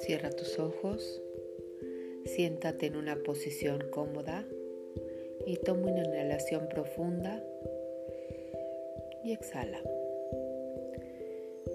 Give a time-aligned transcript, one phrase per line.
[0.00, 1.22] Cierra tus ojos,
[2.24, 4.44] siéntate en una posición cómoda
[5.46, 7.44] y toma una inhalación profunda
[9.24, 9.80] y exhala.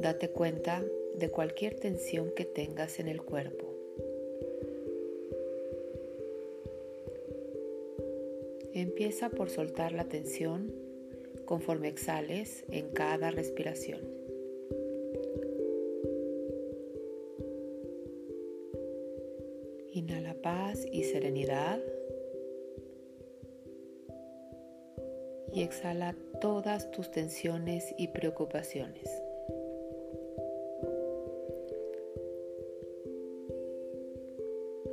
[0.01, 0.83] Date cuenta
[1.15, 3.73] de cualquier tensión que tengas en el cuerpo.
[8.73, 10.86] Empieza por soltar la tensión
[11.47, 14.01] conforme exhales en cada respiración.
[19.91, 21.79] Inhala paz y serenidad.
[25.51, 29.09] Y exhala todas tus tensiones y preocupaciones.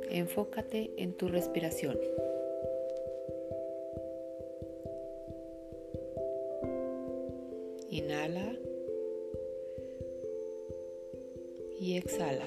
[0.09, 1.99] Enfócate en tu respiración.
[7.95, 8.53] Inhala
[11.79, 12.45] y exhala.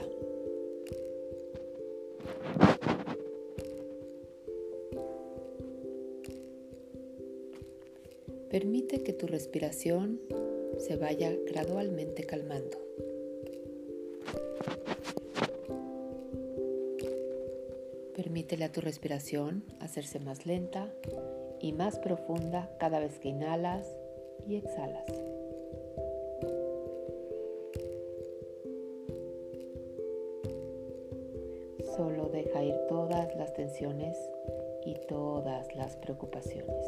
[8.51, 10.21] Permite que tu respiración
[10.77, 12.77] se vaya gradualmente calmando.
[18.15, 20.93] Permítele a tu respiración hacerse más lenta
[21.59, 23.87] y más profunda cada vez que inhalas
[24.47, 25.07] y exhalas.
[31.97, 34.17] Solo deja ir todas las tensiones
[34.85, 36.87] y todas las preocupaciones.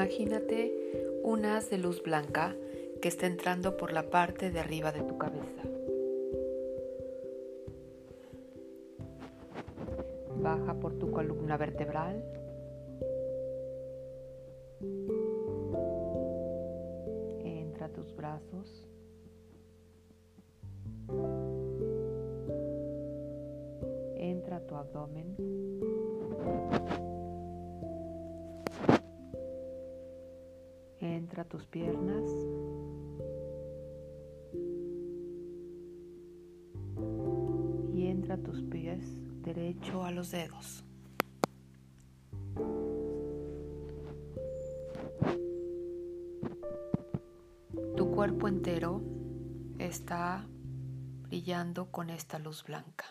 [0.00, 0.72] Imagínate
[1.24, 2.56] un haz de luz blanca
[3.02, 5.62] que está entrando por la parte de arriba de tu cabeza.
[10.38, 12.24] Baja por tu columna vertebral.
[17.44, 18.88] Entra a tus brazos.
[24.16, 25.59] Entra a tu abdomen.
[31.40, 32.30] Entra a tus piernas.
[37.94, 39.02] Y entra tus pies
[39.42, 40.84] derecho a los dedos.
[47.96, 49.00] Tu cuerpo entero
[49.78, 50.46] está
[51.22, 53.06] brillando con esta luz blanca.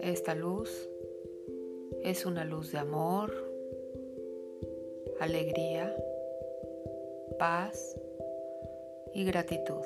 [0.00, 0.88] Esta luz
[2.04, 3.32] es una luz de amor,
[5.20, 5.96] alegría,
[7.38, 7.98] paz
[9.14, 9.84] y gratitud.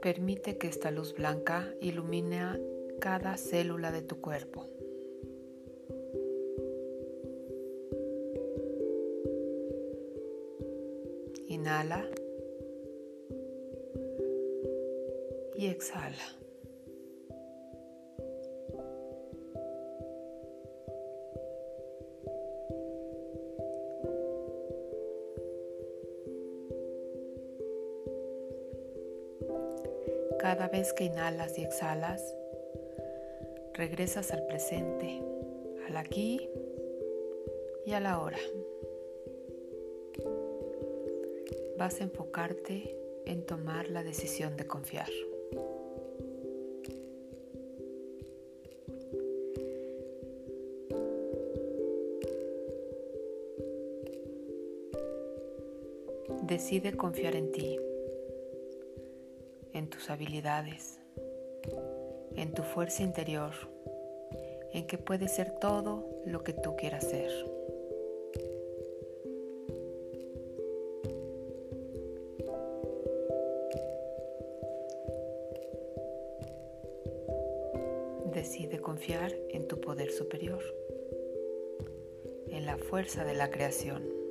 [0.00, 2.60] Permite que esta luz blanca ilumine
[3.00, 4.66] cada célula de tu cuerpo.
[11.48, 12.08] Inhala.
[15.54, 16.16] Y exhala.
[30.38, 32.36] Cada vez que inhalas y exhalas,
[33.72, 35.22] regresas al presente,
[35.88, 36.50] al aquí
[37.86, 38.38] y a la hora.
[41.78, 45.08] Vas a enfocarte en tomar la decisión de confiar.
[56.64, 57.78] Decide confiar en ti,
[59.74, 60.98] en tus habilidades,
[62.36, 63.52] en tu fuerza interior,
[64.72, 67.30] en que puedes ser todo lo que tú quieras ser.
[78.32, 80.62] Decide confiar en tu poder superior,
[82.48, 84.24] en la fuerza de la creación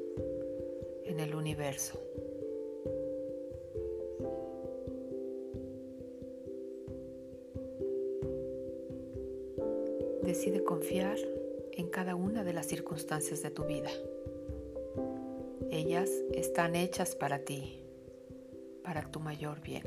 [1.05, 2.12] en el universo.
[10.43, 11.15] Decide confiar
[11.71, 13.89] en cada una de las circunstancias de tu vida.
[15.71, 17.79] Ellas están hechas para ti.
[18.83, 19.83] para tu mayor bien.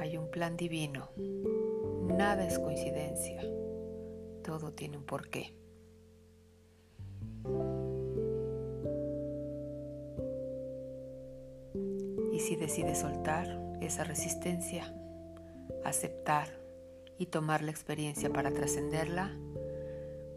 [0.00, 1.10] Hay un plan divino,
[2.08, 3.40] nada es coincidencia,
[4.42, 5.54] todo tiene un porqué.
[12.32, 13.46] Y si decides soltar
[13.80, 14.92] esa resistencia,
[15.84, 16.61] aceptar
[17.18, 19.30] y tomar la experiencia para trascenderla,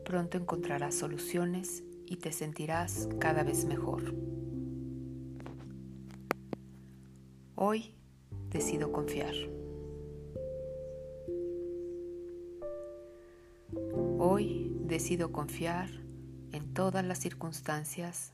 [0.04, 4.13] pronto encontrarás soluciones y te sentirás cada vez mejor.
[7.56, 7.95] Hoy
[8.50, 9.33] decido confiar.
[14.19, 15.89] Hoy decido confiar
[16.51, 18.33] en todas las circunstancias,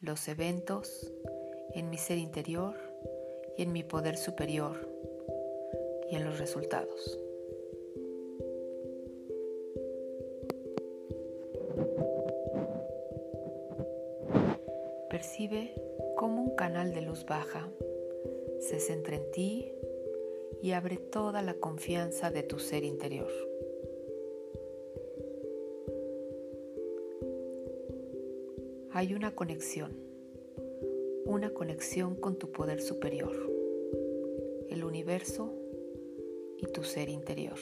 [0.00, 1.12] los eventos,
[1.74, 2.74] en mi ser interior
[3.56, 4.88] y en mi poder superior
[6.10, 7.18] y en los resultados.
[15.18, 15.74] Percibe
[16.16, 17.68] cómo un canal de luz baja
[18.60, 19.72] se centra en ti
[20.62, 23.28] y abre toda la confianza de tu ser interior.
[28.92, 29.98] Hay una conexión,
[31.24, 33.34] una conexión con tu poder superior,
[34.68, 35.52] el universo
[36.58, 37.58] y tu ser interior.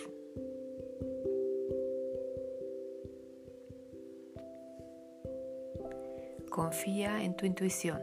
[6.57, 8.01] Confía en tu intuición,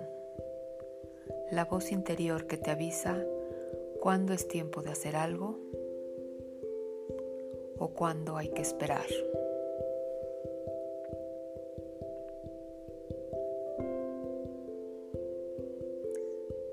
[1.50, 3.25] la voz interior que te avisa
[4.00, 5.57] cuándo es tiempo de hacer algo
[7.79, 9.07] o cuándo hay que esperar.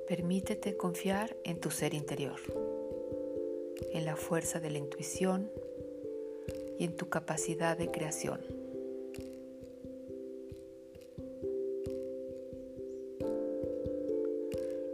[0.06, 2.41] Permítete confiar en tu ser interior,
[3.94, 5.50] en la fuerza de la intuición
[6.79, 8.60] y en tu capacidad de creación.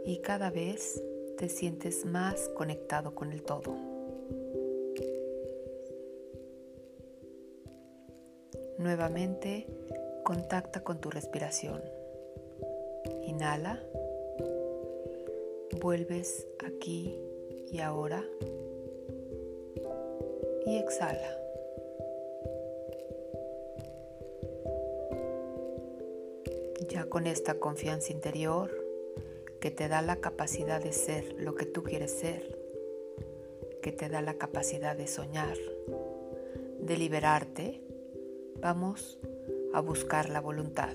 [0.07, 1.03] Y cada vez
[1.37, 3.75] te sientes más conectado con el todo.
[8.77, 9.67] Nuevamente
[10.23, 11.81] contacta con tu respiración.
[13.23, 13.83] Inhala.
[15.81, 17.19] Vuelves aquí
[17.69, 18.23] y ahora.
[20.65, 21.37] Y exhala.
[26.87, 28.86] Ya con esta confianza interior,
[29.59, 32.57] que te da la capacidad de ser lo que tú quieres ser,
[33.81, 35.57] que te da la capacidad de soñar,
[36.79, 37.81] de liberarte,
[38.61, 39.19] vamos
[39.73, 40.93] a buscar la voluntad.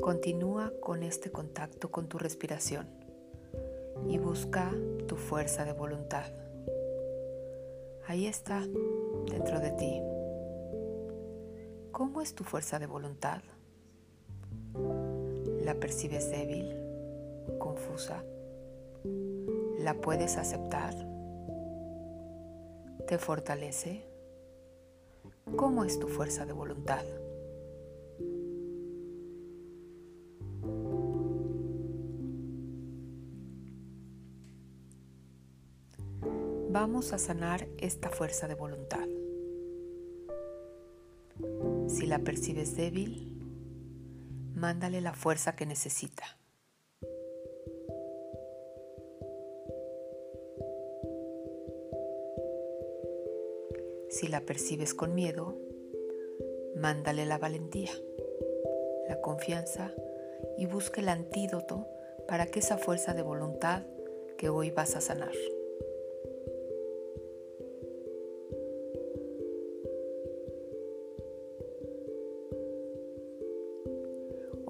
[0.00, 2.86] Continúa con este contacto con tu respiración
[4.08, 4.72] y busca
[5.06, 6.32] tu fuerza de voluntad.
[8.06, 8.66] Ahí está,
[9.30, 10.17] dentro de ti.
[11.98, 13.42] ¿Cómo es tu fuerza de voluntad?
[15.64, 16.72] ¿La percibes débil,
[17.58, 18.22] confusa?
[19.80, 20.94] ¿La puedes aceptar?
[23.08, 24.06] ¿Te fortalece?
[25.56, 27.04] ¿Cómo es tu fuerza de voluntad?
[36.70, 39.07] Vamos a sanar esta fuerza de voluntad.
[42.08, 43.38] La percibes débil,
[44.54, 46.24] mándale la fuerza que necesita.
[54.08, 55.58] Si la percibes con miedo,
[56.76, 57.92] mándale la valentía,
[59.06, 59.92] la confianza
[60.56, 61.86] y busque el antídoto
[62.26, 63.82] para que esa fuerza de voluntad
[64.38, 65.34] que hoy vas a sanar.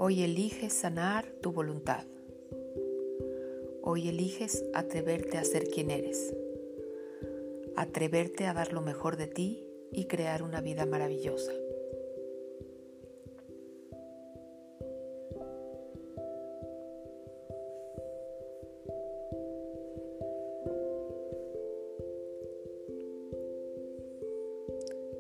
[0.09, 2.07] Hoy eliges sanar tu voluntad.
[3.83, 6.35] Hoy eliges atreverte a ser quien eres.
[7.77, 9.63] Atreverte a dar lo mejor de ti
[9.93, 11.53] y crear una vida maravillosa.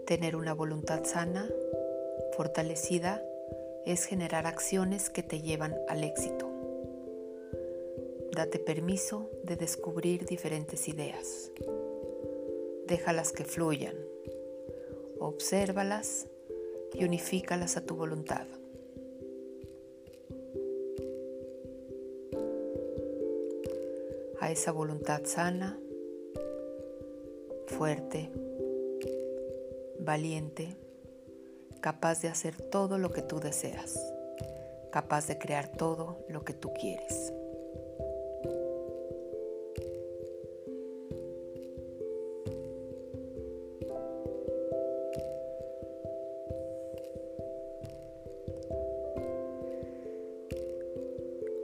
[0.06, 1.46] Tener una voluntad sana,
[2.32, 3.22] fortalecida
[3.86, 6.48] es generar acciones que te llevan al éxito.
[8.32, 11.50] Date permiso de descubrir diferentes ideas.
[12.86, 13.96] Déjalas que fluyan.
[15.18, 16.28] Obsérvalas
[16.94, 18.46] y unifícalas a tu voluntad.
[24.40, 25.80] A esa voluntad sana,
[27.66, 28.30] fuerte,
[29.98, 30.76] valiente,
[31.80, 33.98] capaz de hacer todo lo que tú deseas,
[34.90, 37.32] capaz de crear todo lo que tú quieres.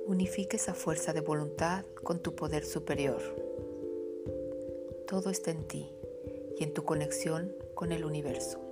[0.06, 3.20] Unifique esa fuerza de voluntad con tu poder superior.
[5.08, 5.92] Todo está en ti
[6.56, 8.63] y en tu conexión con el universo.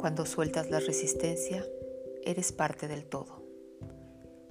[0.00, 1.62] Cuando sueltas la resistencia,
[2.22, 3.44] eres parte del todo.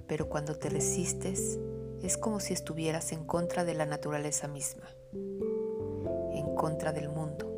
[0.06, 1.58] Pero cuando te resistes,
[2.02, 7.52] es como si estuvieras en contra de la naturaleza misma, en contra del mundo,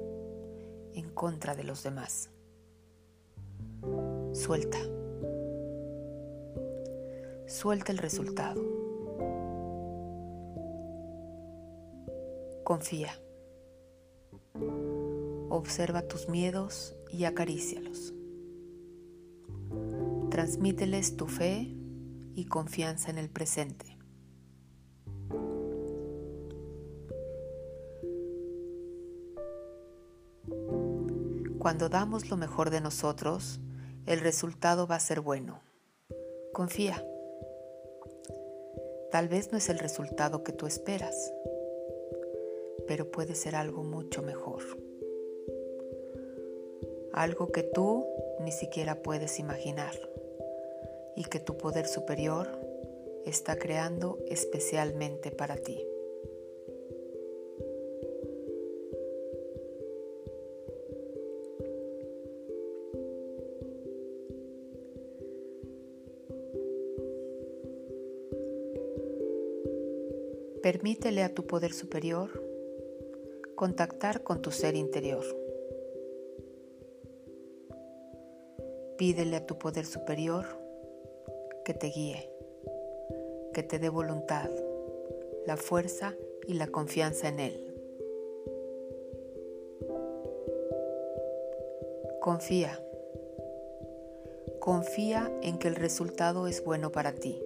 [0.94, 2.30] en contra de los demás.
[4.32, 4.78] Suelta.
[7.46, 8.62] Suelta el resultado.
[12.64, 13.10] Confía.
[15.54, 18.14] Observa tus miedos y acarícialos.
[20.30, 21.76] Transmíteles tu fe
[22.34, 23.98] y confianza en el presente.
[31.58, 33.60] Cuando damos lo mejor de nosotros,
[34.06, 35.60] el resultado va a ser bueno.
[36.54, 37.04] Confía.
[39.10, 41.30] Tal vez no es el resultado que tú esperas,
[42.88, 44.81] pero puede ser algo mucho mejor.
[47.12, 48.06] Algo que tú
[48.40, 49.94] ni siquiera puedes imaginar
[51.14, 52.48] y que tu poder superior
[53.26, 55.86] está creando especialmente para ti.
[70.62, 72.30] Permítele a tu poder superior
[73.56, 75.41] contactar con tu ser interior.
[79.02, 80.46] Pídele a tu poder superior
[81.64, 82.30] que te guíe,
[83.52, 84.48] que te dé voluntad,
[85.44, 86.14] la fuerza
[86.46, 87.74] y la confianza en Él.
[92.20, 92.80] Confía.
[94.60, 97.42] Confía en que el resultado es bueno para ti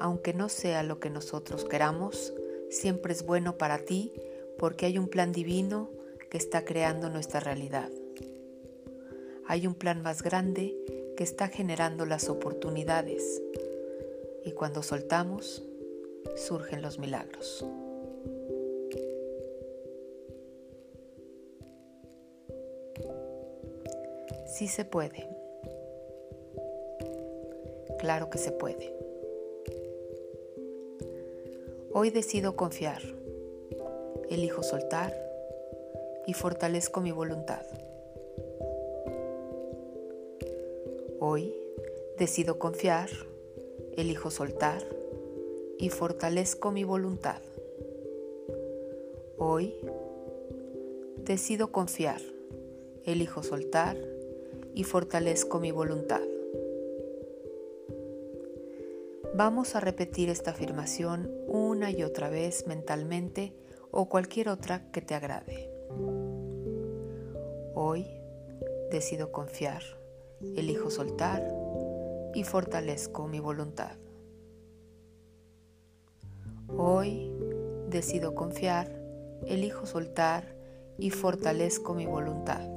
[0.00, 2.34] aunque no sea lo que nosotros queramos,
[2.68, 4.12] siempre es bueno para ti
[4.58, 5.88] porque hay un plan divino
[6.30, 7.90] que está creando nuestra realidad.
[9.46, 10.74] Hay un plan más grande
[11.16, 13.42] que está generando las oportunidades
[14.44, 15.62] y cuando soltamos
[16.36, 17.64] surgen los milagros.
[24.46, 25.28] Sí se puede.
[27.98, 28.94] Claro que se puede.
[31.92, 33.02] Hoy decido confiar,
[34.30, 35.14] elijo soltar
[36.26, 37.64] y fortalezco mi voluntad.
[41.26, 41.54] Hoy
[42.18, 43.08] decido confiar,
[43.96, 44.82] elijo soltar
[45.78, 47.40] y fortalezco mi voluntad.
[49.38, 49.74] Hoy
[51.16, 52.20] decido confiar,
[53.06, 53.96] elijo soltar
[54.74, 56.20] y fortalezco mi voluntad.
[59.34, 63.54] Vamos a repetir esta afirmación una y otra vez mentalmente
[63.90, 65.70] o cualquier otra que te agrade.
[67.74, 68.06] Hoy
[68.90, 70.03] decido confiar,
[70.56, 71.42] elijo soltar
[72.34, 73.96] y fortalezco mi voluntad.
[76.76, 77.30] Hoy
[77.88, 78.90] decido confiar,
[79.46, 80.54] elijo soltar
[80.98, 82.68] y fortalezco mi voluntad.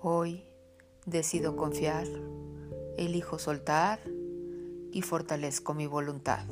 [0.00, 0.44] Hoy
[1.04, 2.06] decido confiar,
[2.96, 4.00] elijo soltar
[4.92, 6.46] y fortalezco mi voluntad.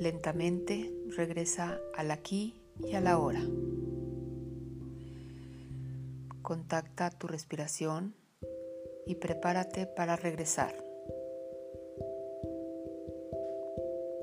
[0.00, 3.42] Lentamente regresa al aquí y a la hora.
[6.42, 8.16] Contacta tu respiración
[9.06, 10.74] y prepárate para regresar.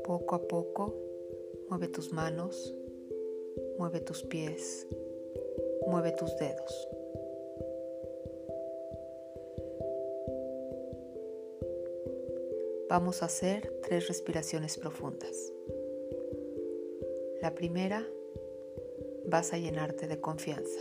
[0.04, 0.94] Poco a poco
[1.70, 2.74] mueve tus manos
[3.78, 4.88] Mueve tus pies,
[5.86, 6.88] mueve tus dedos.
[12.90, 15.52] Vamos a hacer tres respiraciones profundas.
[17.42, 18.08] La primera,
[19.26, 20.80] vas a llenarte de confianza.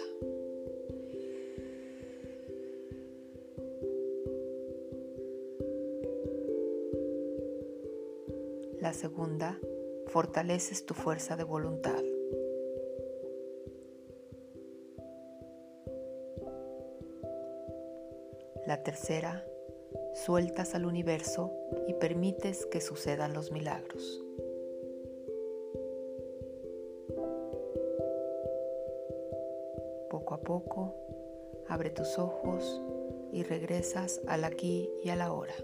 [8.80, 9.58] La segunda,
[10.06, 12.02] fortaleces tu fuerza de voluntad.
[18.64, 19.44] La tercera,
[20.24, 21.52] sueltas al universo
[21.86, 24.22] y permites que sucedan los milagros.
[30.10, 30.94] Poco a poco,
[31.68, 32.80] abre tus ojos
[33.32, 35.54] y regresas al aquí y a la hora.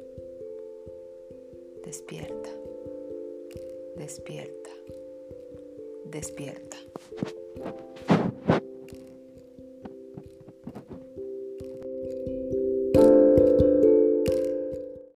[1.82, 2.50] Despierta,
[3.96, 4.70] despierta,
[6.04, 6.76] despierta.